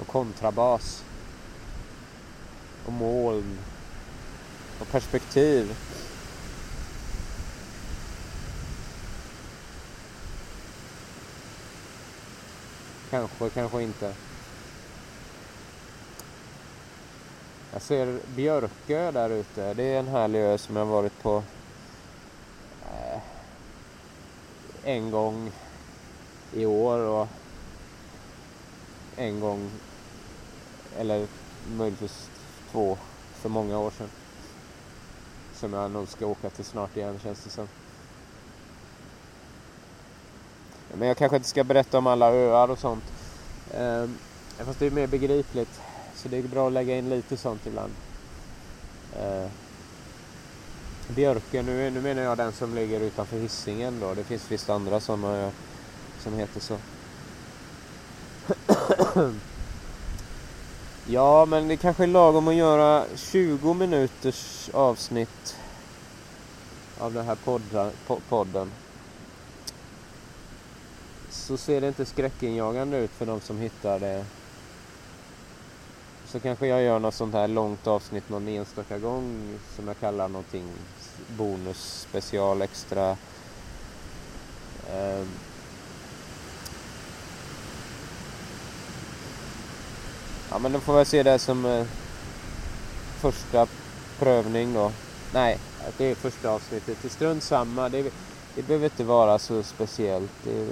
Och 0.00 0.06
kontrabas. 0.06 1.04
Och 2.86 2.92
moln. 2.92 3.58
Och 4.80 4.88
perspektiv. 4.88 5.76
Kanske, 13.10 13.50
kanske 13.50 13.82
inte. 13.82 14.14
Jag 17.72 17.82
ser 17.82 18.20
Björkö 18.34 19.10
där 19.10 19.30
ute. 19.30 19.74
Det 19.74 19.82
är 19.82 19.98
en 19.98 20.08
härlig 20.08 20.40
ö 20.40 20.58
som 20.58 20.76
jag 20.76 20.86
varit 20.86 21.22
på 21.22 21.42
eh, 22.82 23.20
en 24.84 25.10
gång 25.10 25.52
i 26.52 26.66
år 26.66 26.98
och 26.98 27.28
en 29.16 29.40
gång 29.40 29.70
eller 30.98 31.26
möjligtvis 31.76 32.30
två 32.72 32.98
för 33.34 33.48
många 33.48 33.78
år 33.78 33.90
sedan. 33.90 34.08
Som 35.60 35.72
jag 35.72 35.90
nog 35.90 36.08
ska 36.08 36.26
åka 36.26 36.50
till 36.50 36.64
snart 36.64 36.96
igen 36.96 37.18
känns 37.22 37.44
det 37.44 37.50
som. 37.50 37.68
Men 40.94 41.08
jag 41.08 41.16
kanske 41.16 41.36
inte 41.36 41.48
ska 41.48 41.64
berätta 41.64 41.98
om 41.98 42.06
alla 42.06 42.32
öar 42.32 42.70
och 42.70 42.78
sånt. 42.78 43.04
Eh, 43.70 44.06
fast 44.58 44.78
det 44.78 44.86
är 44.86 44.90
mer 44.90 45.06
begripligt. 45.06 45.80
Så 46.14 46.28
det 46.28 46.36
är 46.36 46.42
bra 46.42 46.66
att 46.66 46.72
lägga 46.72 46.98
in 46.98 47.10
lite 47.10 47.36
sånt 47.36 47.66
ibland. 47.66 47.92
Eh, 49.16 49.46
Björken, 51.08 51.66
nu, 51.66 51.90
nu 51.90 52.00
menar 52.00 52.22
jag 52.22 52.38
den 52.38 52.52
som 52.52 52.74
ligger 52.74 53.00
utanför 53.00 53.38
hissingen 53.38 54.00
då. 54.00 54.14
Det 54.14 54.24
finns 54.24 54.50
visst 54.50 54.70
andra 54.70 55.00
sådana 55.00 55.50
som 56.18 56.34
heter 56.34 56.60
så 56.60 56.76
ja, 61.10 61.44
men 61.44 61.68
det 61.68 61.76
kanske 61.76 62.02
är 62.02 62.06
lagom 62.06 62.48
att 62.48 62.54
göra 62.54 63.04
20 63.16 63.74
minuters 63.74 64.70
avsnitt 64.72 65.56
av 66.98 67.12
den 67.12 67.26
här 67.26 67.34
podden. 67.34 67.90
podden. 68.28 68.70
Så 71.30 71.56
ser 71.56 71.80
det 71.80 71.88
inte 71.88 72.06
skräckinjagande 72.06 72.98
ut 72.98 73.10
för 73.10 73.26
de 73.26 73.40
som 73.40 73.58
hittar 73.58 73.98
det 73.98 74.24
så 76.26 76.40
kanske 76.40 76.66
jag 76.66 76.82
gör 76.82 76.98
något 76.98 77.14
sånt 77.14 77.34
här 77.34 77.48
långt 77.48 77.86
avsnitt 77.86 78.28
någon 78.28 78.48
enstaka 78.48 78.98
gång 78.98 79.58
som 79.76 79.88
jag 79.88 79.98
kallar 80.00 80.28
någonting 80.28 80.64
bonus, 81.36 82.06
special, 82.08 82.62
extra. 82.62 83.10
Eh, 84.90 85.24
ja 90.50 90.58
men 90.58 90.72
då 90.72 90.80
får 90.80 90.98
jag 90.98 91.06
se 91.06 91.22
det 91.22 91.38
som 91.38 91.64
eh, 91.66 91.86
första 93.20 93.66
prövning 94.18 94.74
då. 94.74 94.92
Nej, 95.34 95.58
det 95.98 96.04
är 96.04 96.14
första 96.14 96.50
avsnittet. 96.50 96.98
Det 97.02 97.08
är 97.08 97.12
strunt 97.12 97.42
samma. 97.42 97.88
Det, 97.88 98.02
det 98.54 98.62
behöver 98.62 98.84
inte 98.84 99.04
vara 99.04 99.38
så 99.38 99.62
speciellt. 99.62 100.30
Det, 100.44 100.66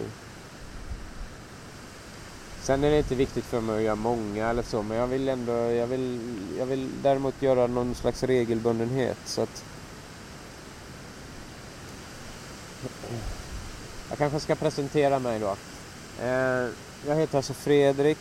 Sen 2.69 2.85
är 2.85 2.91
det 2.91 2.99
inte 2.99 3.15
viktigt 3.15 3.45
för 3.45 3.61
mig 3.61 3.77
att 3.77 3.83
göra 3.83 3.95
många 3.95 4.49
eller 4.49 4.63
så, 4.63 4.83
men 4.83 4.97
jag 4.97 5.07
vill 5.07 5.29
ändå, 5.29 5.53
jag 5.53 5.87
vill, 5.87 6.21
jag 6.59 6.67
vill 6.67 6.91
däremot 7.03 7.43
göra 7.43 7.67
någon 7.67 7.95
slags 7.95 8.23
regelbundenhet 8.23 9.19
så 9.25 9.43
att 9.43 9.65
Jag 14.09 14.19
kanske 14.19 14.41
ska 14.41 14.55
presentera 14.55 15.19
mig 15.19 15.39
då. 15.41 15.57
Eh, 16.23 16.69
jag 17.07 17.17
heter 17.17 17.37
alltså 17.37 17.55
Fredrik. 17.55 18.19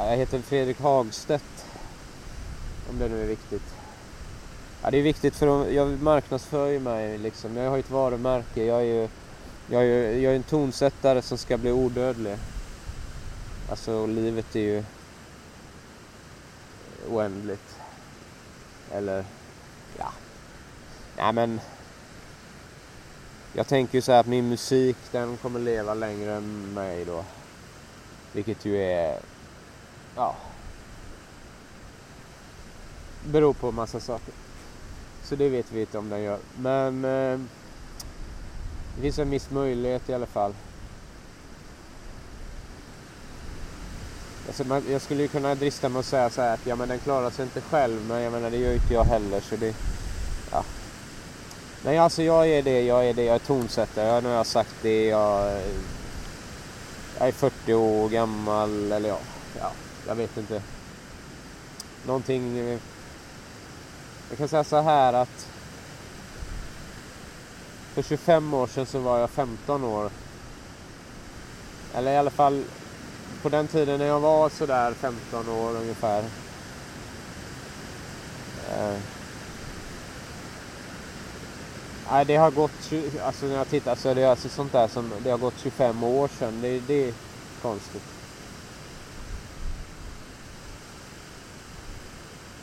Ja, 0.00 0.10
jag 0.10 0.16
heter 0.16 0.40
Fredrik 0.40 0.80
Hagstedt. 0.80 1.66
Om 2.90 2.98
det 2.98 3.08
nu 3.08 3.22
är 3.22 3.26
viktigt. 3.26 3.74
Ja, 4.82 4.90
det 4.90 4.98
är 4.98 5.02
viktigt 5.02 5.36
för 5.36 5.68
jag 5.70 6.02
marknadsför 6.02 6.66
ju 6.66 6.80
mig 6.80 7.18
liksom. 7.18 7.56
Jag 7.56 7.70
har 7.70 7.76
ju 7.76 7.80
ett 7.80 7.90
varumärke. 7.90 8.64
Jag 8.64 8.80
är 8.80 8.84
ju 8.84 9.08
jag 9.70 9.84
är, 9.84 10.12
jag 10.18 10.32
är 10.32 10.36
en 10.36 10.42
tonsättare 10.42 11.22
som 11.22 11.38
ska 11.38 11.58
bli 11.58 11.72
odödlig. 11.72 12.36
Alltså 13.70 14.06
livet 14.06 14.56
är 14.56 14.60
ju 14.60 14.84
oändligt. 17.08 17.76
Eller, 18.92 19.24
ja. 19.98 20.12
Nej 21.16 21.32
men. 21.32 21.60
Jag 23.52 23.66
tänker 23.66 23.94
ju 23.94 24.02
så 24.02 24.12
här 24.12 24.20
att 24.20 24.26
min 24.26 24.48
musik 24.48 24.96
den 25.12 25.36
kommer 25.36 25.60
leva 25.60 25.94
längre 25.94 26.34
än 26.34 26.74
mig 26.74 27.04
då. 27.04 27.24
Vilket 28.32 28.64
ju 28.64 28.82
är, 28.82 29.20
ja. 30.20 30.34
Beror 33.24 33.52
på 33.52 33.72
massa 33.72 34.00
saker. 34.00 34.34
Så 35.22 35.36
det 35.36 35.48
vet 35.48 35.72
vi 35.72 35.80
inte 35.80 35.98
om 35.98 36.08
den 36.08 36.22
gör. 36.22 36.38
Men 36.58 37.04
eh, 37.04 37.38
det 38.96 39.02
finns 39.02 39.18
en 39.18 39.30
viss 39.30 39.50
möjlighet 39.50 40.08
i 40.08 40.14
alla 40.14 40.26
fall. 40.26 40.54
Alltså 44.46 44.82
jag 44.90 45.02
skulle 45.02 45.22
ju 45.22 45.28
kunna 45.28 45.54
drista 45.54 45.88
mig 45.88 45.98
och 45.98 46.04
säga 46.04 46.30
så 46.30 46.40
att 46.40 46.66
ja, 46.66 46.76
men 46.76 46.88
den 46.88 46.98
klarar 46.98 47.30
sig 47.30 47.44
inte 47.44 47.60
själv, 47.60 48.00
men 48.08 48.22
jag 48.22 48.32
menar 48.32 48.50
det 48.50 48.56
gör 48.56 48.72
inte 48.72 48.94
jag 48.94 49.04
heller. 49.04 49.40
Så 49.40 49.56
det, 49.56 49.74
ja. 50.52 50.64
Nej, 51.84 51.98
alltså 51.98 52.22
jag 52.22 52.48
är 52.48 52.62
det, 52.62 52.82
jag 52.82 53.08
är 53.08 53.14
det, 53.14 53.24
jag 53.24 53.34
är 53.34 53.38
tonsättare. 53.38 54.06
Jag, 54.06 54.22
nu 54.22 54.28
har 54.28 54.36
jag 54.36 54.46
sagt 54.46 54.74
det, 54.82 55.06
jag, 55.06 55.60
jag 57.18 57.28
är 57.28 57.32
40 57.32 57.74
år 57.74 58.08
gammal, 58.08 58.92
eller 58.92 59.08
ja, 59.08 59.18
ja, 59.58 59.72
jag 60.06 60.14
vet 60.14 60.36
inte. 60.36 60.62
Någonting... 62.06 62.58
Jag 64.28 64.38
kan 64.38 64.48
säga 64.48 64.64
så 64.64 64.80
här 64.80 65.12
att 65.12 65.48
för 67.94 68.02
25 68.02 68.54
år 68.54 68.66
sedan 68.66 68.86
så 68.86 68.98
var 68.98 69.18
jag 69.18 69.30
15 69.30 69.84
år. 69.84 70.10
Eller 71.94 72.12
i 72.12 72.16
alla 72.16 72.30
fall 72.30 72.64
på 73.42 73.48
den 73.48 73.68
tiden 73.68 73.98
när 73.98 74.06
jag 74.06 74.20
var 74.20 74.48
sådär 74.48 74.94
15 74.94 75.48
år 75.48 75.76
ungefär. 75.76 76.24
Eh. 78.70 78.98
Nej, 82.10 82.24
det 82.24 82.36
har 82.36 82.50
gått, 82.50 82.92
alltså 83.22 83.46
när 83.46 83.56
jag 83.56 83.68
tittar 83.68 83.94
så 83.94 84.08
är 84.08 84.14
det 84.14 84.24
alltså 84.24 84.48
sånt 84.48 84.72
där 84.72 84.88
som, 84.88 85.12
det 85.24 85.30
har 85.30 85.38
gått 85.38 85.58
25 85.62 86.02
år 86.02 86.28
sedan. 86.38 86.60
Det, 86.62 86.80
det 86.80 87.08
är 87.08 87.14
konstigt. 87.62 88.19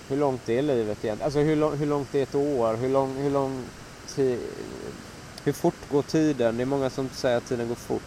Hur 0.09 0.17
långt 0.17 0.49
är 0.49 0.61
livet 0.61 1.05
egentligen? 1.05 1.21
Alltså 1.21 1.39
hur, 1.39 1.55
lång, 1.55 1.77
hur 1.77 1.85
långt 1.85 2.15
är 2.15 2.23
ett 2.23 2.35
år? 2.35 2.75
Hur 2.75 2.89
lång, 2.89 3.15
hur 3.15 3.29
lång 3.29 3.63
tid? 4.15 4.39
Hur 5.43 5.53
fort 5.53 5.89
går 5.91 6.01
tiden? 6.01 6.57
Det 6.57 6.63
är 6.63 6.65
många 6.65 6.89
som 6.89 7.09
säger 7.09 7.37
att 7.37 7.45
tiden 7.45 7.67
går 7.67 7.75
fort. 7.75 8.01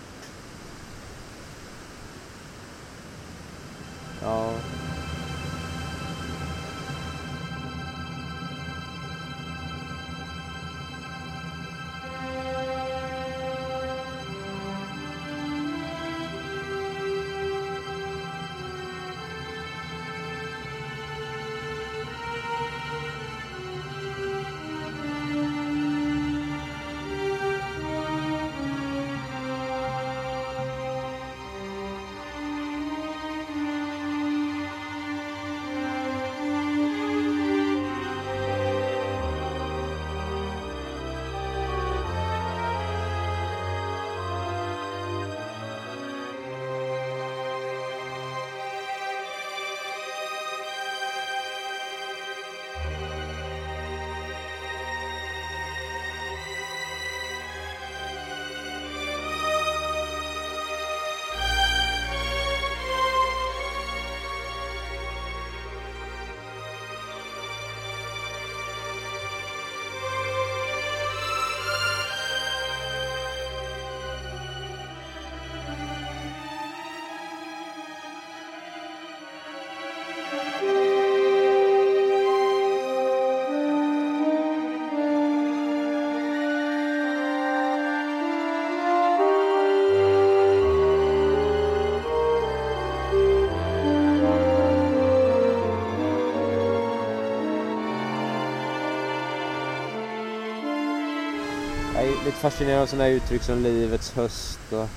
Lite 102.31 102.41
fascinerad 102.41 102.83
av 102.83 102.87
sådana 102.87 103.05
här 103.05 103.11
uttryck 103.11 103.43
som 103.43 103.63
livets 103.63 104.13
höst 104.13 104.61
och 104.71 104.89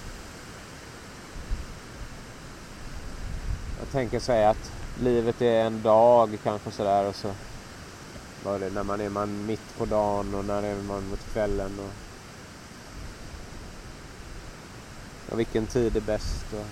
Jag 3.80 3.91
tänker 3.91 4.19
säga 4.19 4.50
att 4.50 4.72
livet 5.00 5.41
är 5.41 5.65
en 5.65 5.82
dag 5.82 6.38
kanske 6.43 6.72
sådär 6.72 7.08
och 7.08 7.15
så 7.15 7.34
var 8.43 8.60
det 8.60 8.69
när 8.69 8.84
man 8.84 9.02
är 9.02 9.10
man 9.10 9.46
mitt 9.46 9.78
på 9.78 9.86
dagen 9.86 10.36
och 10.36 10.46
när 10.46 10.63
är 10.63 10.76
man 10.76 11.10
mot 11.10 11.34
kvällen 11.34 11.72
och, 11.80 11.91
och 15.34 15.39
vilken 15.39 15.67
tid 15.67 15.98
är 15.98 16.02
bäst 16.02 16.54
och 16.54 16.65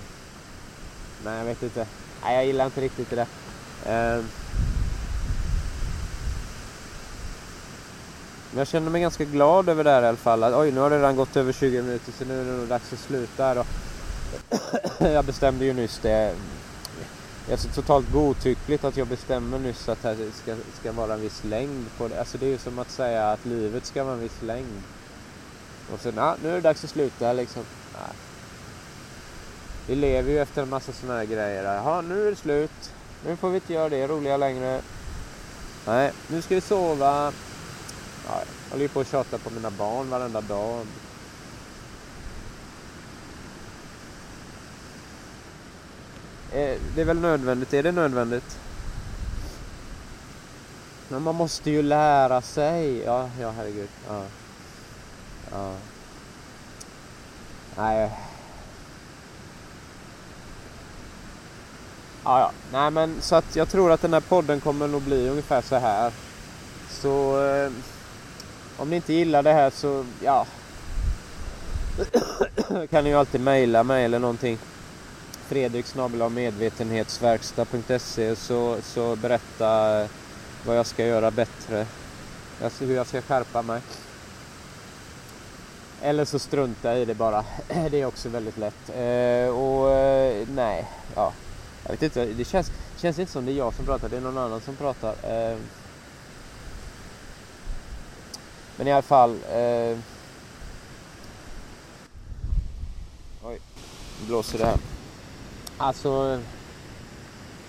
Nej 1.24 1.38
jag 1.38 1.44
vet 1.44 1.62
inte. 1.62 1.86
Nej 2.22 2.34
jag 2.34 2.46
gillar 2.46 2.64
inte 2.64 2.80
riktigt 2.80 3.10
det 3.10 3.26
där. 3.84 4.18
Uh, 4.18 4.24
Men 8.52 8.58
jag 8.58 8.68
känner 8.68 8.90
mig 8.90 9.00
ganska 9.00 9.24
glad 9.24 9.68
över 9.68 9.84
det 9.84 9.90
här 9.90 10.02
i 10.02 10.06
alla 10.06 10.16
fall. 10.16 10.44
Att, 10.44 10.54
oj, 10.54 10.72
nu 10.72 10.80
har 10.80 10.90
det 10.90 10.96
redan 10.96 11.16
gått 11.16 11.36
över 11.36 11.52
20 11.52 11.82
minuter 11.82 12.12
så 12.12 12.24
nu 12.24 12.40
är 12.40 12.44
det 12.44 12.52
nog 12.52 12.68
dags 12.68 12.92
att 12.92 12.98
sluta 12.98 13.44
här 13.44 13.54
då. 13.54 13.64
jag 15.08 15.24
bestämde 15.24 15.64
ju 15.64 15.72
nyss 15.72 15.98
det. 16.02 16.34
Det 17.46 17.52
är 17.52 17.56
så 17.56 17.68
totalt 17.68 18.12
godtyckligt 18.12 18.84
att 18.84 18.96
jag 18.96 19.06
bestämmer 19.06 19.58
nyss 19.58 19.88
att 19.88 20.02
det 20.02 20.32
ska, 20.42 20.56
ska 20.80 20.92
vara 20.92 21.14
en 21.14 21.20
viss 21.20 21.44
längd 21.44 21.86
på 21.98 22.08
det. 22.08 22.18
Alltså 22.18 22.38
det 22.38 22.46
är 22.46 22.50
ju 22.50 22.58
som 22.58 22.78
att 22.78 22.90
säga 22.90 23.30
att 23.30 23.44
livet 23.44 23.86
ska 23.86 24.04
vara 24.04 24.14
en 24.14 24.20
viss 24.20 24.42
längd. 24.42 24.82
Och 25.92 26.00
sen, 26.00 26.12
ja, 26.16 26.36
nu 26.42 26.50
är 26.50 26.54
det 26.54 26.60
dags 26.60 26.84
att 26.84 26.90
sluta 26.90 27.32
liksom. 27.32 27.62
Nej. 27.92 28.16
Vi 29.86 29.94
lever 29.94 30.30
ju 30.30 30.38
efter 30.38 30.62
en 30.62 30.68
massa 30.68 30.92
sådana 30.92 31.18
här 31.18 31.26
grejer. 31.26 31.64
Jaha, 31.74 32.00
nu 32.00 32.26
är 32.26 32.30
det 32.30 32.36
slut. 32.36 32.92
Nu 33.26 33.36
får 33.36 33.48
vi 33.48 33.54
inte 33.54 33.72
göra 33.72 33.88
det 33.88 34.06
roliga 34.06 34.36
längre. 34.36 34.80
Nej, 35.86 36.12
nu 36.28 36.42
ska 36.42 36.54
vi 36.54 36.60
sova. 36.60 37.32
Ja, 38.32 38.38
jag 38.38 38.70
håller 38.70 38.82
ju 38.82 38.88
på 38.88 39.00
att 39.00 39.08
tjata 39.08 39.38
på 39.38 39.50
mina 39.50 39.70
barn 39.70 40.10
varenda 40.10 40.40
dag. 40.40 40.86
Eh, 46.52 46.78
det 46.94 47.00
är 47.00 47.04
väl 47.04 47.20
nödvändigt? 47.20 47.74
Är 47.74 47.82
det 47.82 47.92
nödvändigt? 47.92 48.58
Men 51.08 51.22
man 51.22 51.34
måste 51.34 51.70
ju 51.70 51.82
lära 51.82 52.42
sig. 52.42 52.98
Ja, 52.98 53.30
ja 53.40 53.50
herregud. 53.50 53.88
Ja. 54.08 54.22
ja. 55.50 55.74
Nej. 57.76 58.10
Ja, 62.24 62.40
ja. 62.40 62.52
Nej, 62.72 62.90
men 62.90 63.22
så 63.22 63.36
att 63.36 63.56
jag 63.56 63.68
tror 63.68 63.92
att 63.92 64.02
den 64.02 64.12
här 64.12 64.20
podden 64.20 64.60
kommer 64.60 64.88
nog 64.88 65.02
bli 65.02 65.28
ungefär 65.28 65.62
så 65.62 65.76
här. 65.76 66.12
Så... 66.90 67.44
Eh, 67.46 67.72
Eh, 68.76 68.82
om 68.82 68.90
ni 68.90 68.96
inte 68.96 69.12
gillar 69.12 69.42
det 69.42 69.52
här 69.52 69.70
så, 69.70 70.04
ja. 70.22 70.46
kan 72.90 73.04
ni 73.04 73.10
ju 73.10 73.16
alltid 73.16 73.40
mejla 73.40 73.82
mig 73.82 74.04
eller 74.04 74.18
någonting. 74.18 74.58
Fredrik 75.46 75.86
medvetenhetsverkstad.se 76.30 78.36
så, 78.36 78.76
så 78.82 79.16
berätta 79.16 79.68
vad 80.66 80.78
jag 80.78 80.86
ska 80.86 81.06
göra 81.06 81.30
bättre. 81.30 81.86
Alltså 82.64 82.84
hur 82.84 82.96
jag 82.96 83.06
ska 83.06 83.22
skärpa 83.22 83.62
mig. 83.62 83.80
Eller 86.02 86.24
så 86.24 86.38
strunta 86.38 86.98
i 86.98 87.04
det 87.04 87.14
bara. 87.14 87.44
Det 87.90 88.00
är 88.00 88.06
också 88.06 88.28
väldigt 88.28 88.58
lätt. 88.58 88.88
Eh, 88.88 89.48
och 89.48 89.90
eh, 89.90 90.46
nej, 90.54 90.88
ja. 91.14 91.32
Jag 91.84 91.90
vet 91.90 92.02
inte, 92.02 92.24
det 92.24 92.44
känns, 92.44 92.72
känns 92.96 93.18
inte 93.18 93.32
som 93.32 93.46
det 93.46 93.52
är 93.52 93.56
jag 93.56 93.74
som 93.74 93.84
pratar, 93.84 94.08
det 94.08 94.16
är 94.16 94.20
någon 94.20 94.38
annan 94.38 94.60
som 94.60 94.76
pratar. 94.76 95.14
Men 98.76 98.86
i 98.86 98.92
alla 98.92 99.02
fall. 99.02 99.30
Eh... 99.30 99.98
Oj, 103.44 103.58
nu 104.20 104.26
blåser 104.26 104.58
det 104.58 104.64
här. 104.64 104.78
Alltså, 105.76 106.40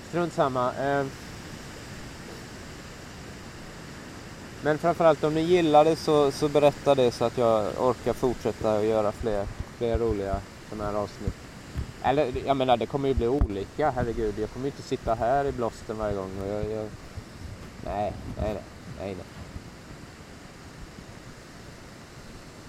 strunt 0.10 0.34
samma. 0.34 0.74
Eh... 0.74 1.06
Men 4.64 4.78
framförallt 4.78 5.24
om 5.24 5.34
ni 5.34 5.42
gillar 5.42 5.86
det 5.86 5.96
så, 5.96 6.32
så 6.32 6.50
berätta 6.50 6.96
det 6.96 7.12
så 7.12 7.26
att 7.26 7.38
jag 7.38 7.66
orkar 7.80 8.14
fortsätta 8.14 8.76
och 8.76 8.86
göra 8.86 9.12
fler, 9.12 9.48
fler 9.78 9.98
roliga 9.98 10.42
sådana 10.70 10.92
här 10.92 10.98
avsnitt. 10.98 11.36
Eller 12.04 12.32
jag 12.46 12.58
menar 12.58 12.78
det 12.78 12.86
kommer 12.86 13.08
ju 13.08 13.14
bli 13.14 13.28
olika, 13.28 13.92
herregud. 13.92 14.40
Jag 14.40 14.50
kommer 14.50 14.66
ju 14.66 14.72
inte 14.72 14.84
sitta 14.84 15.16
här 15.16 15.46
i 15.46 15.52
blåsten 15.52 15.98
varje 15.98 16.16
gång. 16.16 16.32
Och 16.42 16.48
jag, 16.48 16.72
jag... 16.72 16.88
Nej, 17.86 18.14
nej, 18.42 18.54
nej, 18.54 18.64
nej, 19.00 19.16
nej. 19.16 19.43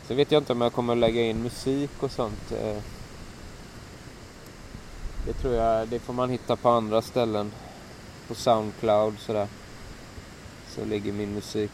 Så 0.08 0.14
vet 0.14 0.32
jag 0.32 0.40
inte 0.40 0.52
om 0.52 0.60
jag 0.60 0.72
kommer 0.72 0.96
lägga 0.96 1.22
in 1.22 1.42
musik 1.42 1.90
och 2.00 2.10
sånt. 2.10 2.52
Eh. 2.52 2.76
Det 5.26 5.32
tror 5.32 5.54
jag, 5.54 5.88
det 5.88 5.98
får 5.98 6.12
man 6.12 6.30
hitta 6.30 6.56
på 6.56 6.68
andra 6.68 7.02
ställen. 7.02 7.52
På 8.28 8.34
Soundcloud 8.34 9.14
sådär. 9.18 9.48
Så 10.68 10.84
ligger 10.84 11.12
min 11.12 11.34
musik. 11.34 11.70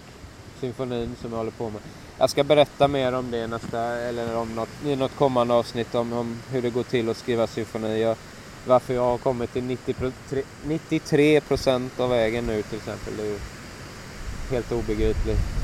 Symfonin 0.61 1.17
som 1.21 1.31
jag 1.31 1.39
håller 1.39 1.51
på 1.51 1.71
med. 1.71 1.81
Jag 2.19 2.31
ska 2.31 2.45
berätta 2.45 2.89
mer 2.89 3.13
om 3.13 3.31
det 3.31 3.47
nästa, 3.47 3.81
eller 3.81 4.37
om 4.37 4.55
något, 4.55 4.69
i 4.87 4.97
något 4.97 5.17
kommande 5.17 5.55
avsnitt 5.55 5.95
om, 5.95 6.13
om 6.13 6.39
hur 6.51 6.63
det 6.63 6.71
går 6.71 6.83
till 6.83 7.09
att 7.09 7.17
skriva 7.17 7.47
symfoni. 7.47 8.15
Varför 8.67 8.95
jag 8.95 9.03
har 9.03 9.19
kommit 9.19 9.53
till 9.53 9.79
93 10.65 11.41
procent 11.41 12.01
av 12.01 12.11
vägen 12.11 12.47
nu 12.47 12.63
till 12.63 12.79
exempel. 12.79 13.17
Det 13.17 13.23
är 13.23 13.27
ju 13.27 13.39
helt 14.51 14.73
obegripligt. 14.73 15.60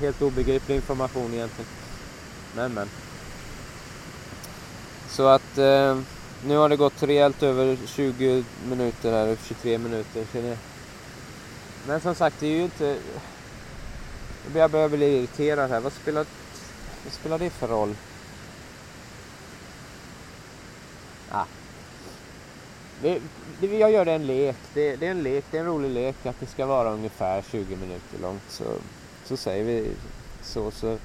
Helt 0.00 0.22
obegriplig 0.22 0.76
information 0.76 1.34
egentligen. 1.34 1.70
Men 2.56 2.74
men. 2.74 2.88
Så 5.08 5.26
att 5.26 5.58
eh, 5.58 5.98
nu 6.44 6.56
har 6.56 6.68
det 6.68 6.76
gått 6.76 7.02
rejält 7.02 7.42
över 7.42 7.78
20 7.86 8.44
minuter 8.68 9.12
här, 9.12 9.36
23 9.46 9.78
minuter. 9.78 10.24
Känner 10.32 10.48
jag. 10.48 10.58
Men 11.86 12.00
som 12.00 12.14
sagt, 12.14 12.36
det 12.40 12.46
är 12.46 12.56
ju 12.56 12.62
inte... 12.62 12.96
Jag 14.54 14.70
börjar 14.70 14.88
bli 14.88 15.18
irriterad 15.18 15.70
här. 15.70 15.80
Vad 15.80 15.92
spelar, 15.92 16.26
vad 17.04 17.12
spelar 17.12 17.38
det 17.38 17.50
för 17.50 17.68
roll? 17.68 17.94
Det, 23.02 23.22
det, 23.60 23.78
jag 23.78 23.90
gör 23.90 24.04
det 24.04 24.12
en 24.12 24.26
lek. 24.26 24.56
Det, 24.74 24.96
det, 24.96 25.06
är 25.06 25.10
en 25.10 25.22
lek, 25.22 25.44
det 25.50 25.56
är 25.56 25.60
en 25.60 25.66
rolig 25.66 25.90
lek 25.90 26.26
att 26.26 26.40
det 26.40 26.46
ska 26.46 26.66
vara 26.66 26.90
ungefär 26.90 27.42
20 27.42 27.76
minuter 27.76 28.18
långt. 28.22 28.42
Så, 28.48 28.64
så 29.24 29.36
säger 29.36 29.64
vi 29.64 29.90
så, 30.42 30.70
så, 30.70 30.98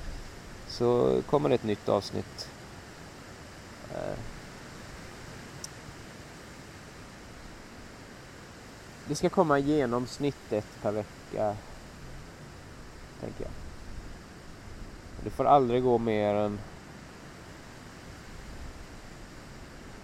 så 0.68 1.22
kommer 1.30 1.50
det 1.50 1.56
ett 1.56 1.64
nytt 1.64 1.90
avsnitt. 1.90 2.50
Eh. 3.94 4.18
Det 9.08 9.16
ska 9.16 9.30
komma 9.30 9.60
i 9.60 9.62
genomsnitt 9.62 10.52
ett 10.52 10.82
per 10.82 10.92
vecka. 10.92 11.56
Tänker 13.22 13.44
jag. 13.44 13.52
Det 15.24 15.30
får 15.30 15.46
aldrig 15.46 15.84
gå 15.84 15.98
mer 15.98 16.36
än 16.36 16.60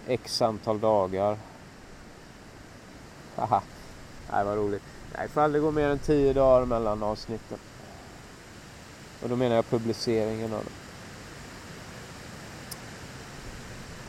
X 0.06 0.42
antal 0.42 0.80
dagar. 0.80 1.38
Haha. 3.38 3.62
Nej, 4.32 4.44
vad 4.44 4.56
roligt. 4.56 4.82
Nej, 5.14 5.22
det 5.26 5.32
får 5.32 5.40
aldrig 5.40 5.62
gå 5.62 5.70
mer 5.70 5.88
än 5.88 5.98
tio 5.98 6.32
dagar 6.32 6.66
mellan 6.66 7.02
avsnitten. 7.02 7.58
Och 9.22 9.28
då 9.28 9.36
menar 9.36 9.56
jag 9.56 9.70
publiceringen 9.70 10.52
av 10.52 10.64
dem. 10.64 10.72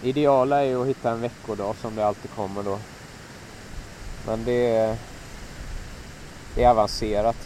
Ideala 0.02 0.66
är 0.66 0.82
att 0.82 0.88
hitta 0.88 1.12
en 1.12 1.22
veckodag 1.22 1.76
som 1.76 1.96
det 1.96 2.06
alltid 2.06 2.32
kommer 2.32 2.64
då. 2.64 2.80
Men 4.26 4.46
det 4.46 4.76
är, 4.76 4.98
det 6.56 6.64
är 6.64 6.70
avancerat. 6.70 7.38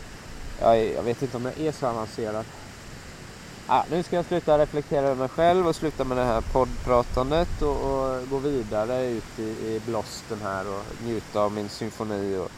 Jag, 0.59 0.85
jag 0.85 1.03
vet 1.03 1.21
inte 1.21 1.37
om 1.37 1.45
jag 1.45 1.59
är 1.59 1.71
så 1.71 1.87
avancerad. 1.87 2.45
Ah, 3.67 3.83
nu 3.91 4.03
ska 4.03 4.15
jag 4.15 4.25
sluta 4.25 4.57
reflektera 4.57 5.05
över 5.05 5.15
mig 5.15 5.29
själv 5.29 5.67
och 5.67 5.75
sluta 5.75 6.03
med 6.03 6.17
det 6.17 6.23
här 6.23 6.41
poddpratandet 6.41 7.61
och, 7.61 7.69
och 7.69 8.29
gå 8.29 8.37
vidare 8.37 9.05
ut 9.05 9.39
i, 9.39 9.43
i 9.43 9.81
blåsten 9.85 10.41
här 10.43 10.67
och 10.67 10.83
njuta 11.05 11.41
av 11.41 11.51
min 11.51 11.69
symfoni 11.69 12.37
och, 12.37 12.51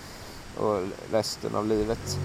och 0.65 0.81
resten 1.11 1.55
av 1.55 1.67
livet. 1.67 2.17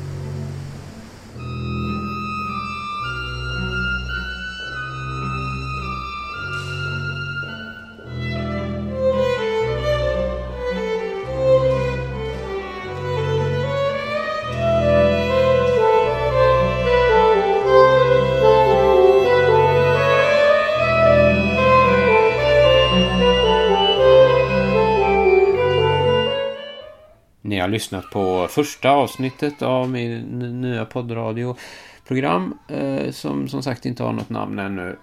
Lyssnat 27.80 28.10
på 28.10 28.46
första 28.50 28.90
avsnittet 28.90 29.62
av 29.62 29.90
min 29.90 30.38
nya 30.60 30.84
poddradioprogram 30.84 32.58
eh, 32.68 33.10
som 33.10 33.48
som 33.48 33.62
sagt 33.62 33.86
inte 33.86 34.02
har 34.02 34.12
något 34.12 34.30
namn 34.30 34.58
ännu. 34.58 34.98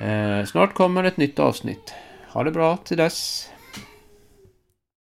Eh, 0.00 0.44
snart 0.44 0.74
kommer 0.74 1.04
ett 1.04 1.16
nytt 1.16 1.38
avsnitt. 1.38 1.94
Ha 2.28 2.44
det 2.44 2.50
bra 2.50 2.76
till 2.76 2.96
dess. 2.96 3.48